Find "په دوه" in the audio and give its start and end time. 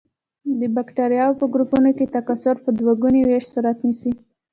2.63-2.93